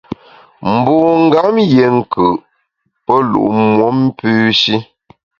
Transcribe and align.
Mbungam 0.75 1.55
yié 1.71 1.85
nkù’, 1.97 2.27
pe 3.05 3.15
lu’ 3.29 3.43
muom 3.69 3.97
pü 4.17 4.29
shi. 4.59 4.75